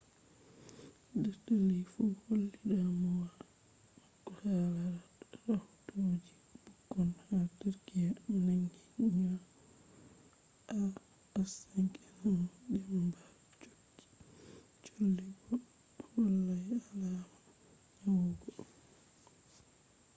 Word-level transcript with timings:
dr. 1.23 1.57
lee 1.67 1.85
fu 1.91 2.03
holli 2.21 2.49
damuwa 2.69 3.29
mako 3.95 4.31
hala 4.41 4.87
rahotoji 5.47 6.33
bukkon 6.63 7.09
ha 7.25 7.37
turkiyya 7.59 8.09
nangi 8.45 8.81
nyau 9.17 9.39
ah5n1 10.77 12.39
damba 12.81 13.21
cholli 14.85 15.25
bo 15.43 15.55
be 15.95 16.03
hollai 16.11 16.77
alama 16.77 17.25
nyawugo 17.99 18.51